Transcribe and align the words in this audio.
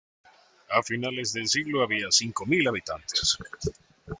A 0.71 0.81
finales 0.81 1.31
de 1.31 1.45
siglo 1.45 1.83
había 1.83 2.07
cinco 2.09 2.47
mil 2.47 2.67
habitantes. 2.67 3.37